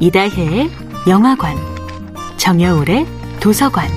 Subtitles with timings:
[0.00, 0.70] 이다혜의
[1.08, 1.56] 영화관,
[2.36, 3.04] 정여울의
[3.40, 3.88] 도서관.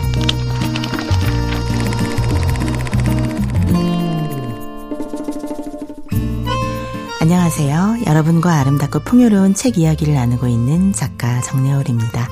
[7.19, 7.97] 안녕하세요.
[8.07, 12.27] 여러분과 아름답고 풍요로운 책 이야기를 나누고 있는 작가 정여울입니다.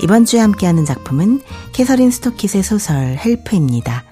[0.00, 1.40] 이번 주에 함께하는 작품은
[1.72, 4.04] 캐서린 스토킷의 소설 헬프입니다.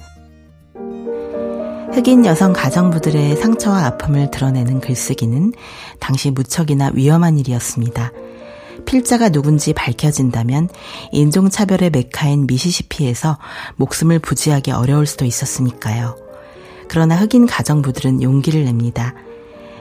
[1.92, 5.52] 흑인 여성 가정부들의 상처와 아픔을 드러내는 글쓰기는
[6.00, 8.10] 당시 무척이나 위험한 일이었습니다.
[8.92, 10.68] 필자가 누군지 밝혀진다면
[11.12, 13.38] 인종차별의 메카인 미시시피에서
[13.76, 16.14] 목숨을 부지하기 어려울 수도 있었으니까요.
[16.88, 19.14] 그러나 흑인 가정부들은 용기를 냅니다.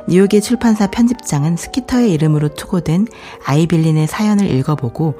[0.07, 3.07] 뉴욕의 출판사 편집장은 스키터의 이름으로 투고된
[3.45, 5.15] 아이빌린의 사연을 읽어보고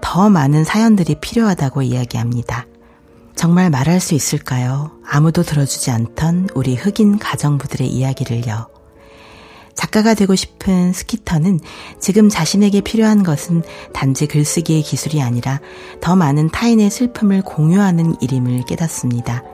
[0.00, 2.66] 더 많은 사연들이 필요하다고 이야기합니다.
[3.36, 4.90] 정말 말할 수 있을까요?
[5.08, 8.75] 아무도 들어주지 않던 우리 흑인 가정부들의 이야기를요.
[9.76, 11.60] 작가가 되고 싶은 스키터는
[12.00, 15.60] 지금 자신에게 필요한 것은 단지 글쓰기의 기술이 아니라
[16.00, 19.44] 더 많은 타인의 슬픔을 공유하는 일임을 깨닫습니다.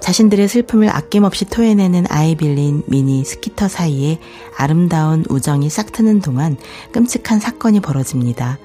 [0.00, 4.18] 자신들의 슬픔을 아낌없이 토해내는 아이빌린, 미니, 스키터 사이에
[4.56, 6.56] 아름다운 우정이 싹 트는 동안
[6.92, 8.58] 끔찍한 사건이 벌어집니다.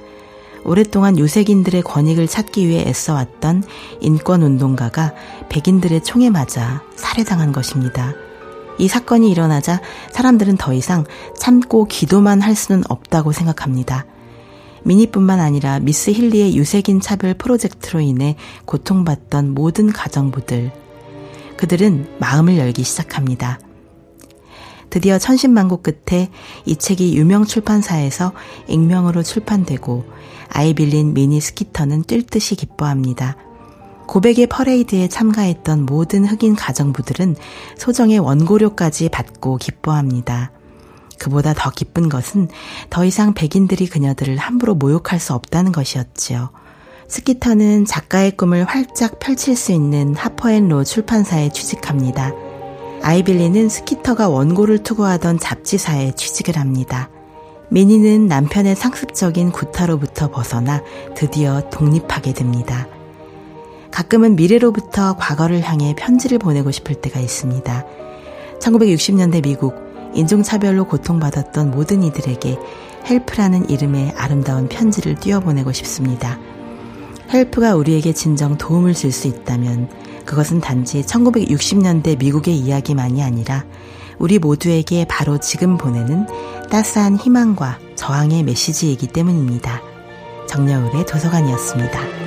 [0.64, 3.64] 오랫동안 유색인들의 권익을 찾기 위해 애써왔던
[4.00, 5.14] 인권운동가가
[5.50, 8.16] 백인들의 총에 맞아 살해당한 것입니다.
[8.78, 9.82] 이 사건이 일어나자
[10.12, 11.06] 사람들은 더 이상
[11.38, 14.06] 참고 기도만 할 수는 없다고 생각합니다.
[14.84, 20.72] 미니뿐만 아니라 미스 힐리의 유색인 차별 프로젝트로 인해 고통받던 모든 가정부들.
[21.58, 23.60] 그들은 마음을 열기 시작합니다.
[24.90, 26.30] 드디어 천신만고 끝에
[26.66, 28.34] 이 책이 유명 출판사에서
[28.68, 30.06] 익명으로 출판되고
[30.50, 33.36] 아이 빌린 미니 스키터는 뛸 듯이 기뻐합니다.
[34.08, 37.36] 고백의 퍼레이드에 참가했던 모든 흑인 가정부들은
[37.78, 40.52] 소정의 원고료까지 받고 기뻐합니다.
[41.18, 42.50] 그보다 더 기쁜 것은
[42.90, 46.50] 더 이상 백인들이 그녀들을 함부로 모욕할 수 없다는 것이었지요.
[47.08, 52.34] 스키터는 작가의 꿈을 활짝 펼칠 수 있는 하퍼앤로 출판사에 취직합니다.
[53.04, 57.10] 아이빌리는 스키터가 원고를 투고하던 잡지사에 취직을 합니다.
[57.70, 60.84] 미니는 남편의 상습적인 구타로부터 벗어나
[61.16, 62.88] 드디어 독립하게 됩니다.
[63.96, 67.86] 가끔은 미래로부터 과거를 향해 편지를 보내고 싶을 때가 있습니다.
[68.60, 69.74] 1960년대 미국
[70.14, 72.60] 인종차별로 고통받았던 모든 이들에게
[73.06, 76.38] 헬프라는 이름의 아름다운 편지를 띄워보내고 싶습니다.
[77.32, 79.90] 헬프가 우리에게 진정 도움을 줄 수 있다면
[80.26, 83.64] 그것은 단지 1960년대 미국의 이야기만이 아니라
[84.20, 86.28] 우리 모두에게 바로 지금 보내는
[86.70, 89.82] 따스한 희망과 저항의 메시지이기 때문입니다.
[90.50, 92.25] 정여울의 도서관이었습니다.